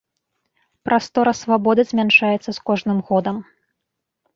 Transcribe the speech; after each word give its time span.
Прастора 0.89 1.35
свабоды 1.41 1.81
змяншаецца 1.93 2.43
з 2.53 2.59
кожным 2.71 3.09
годам. 3.15 3.35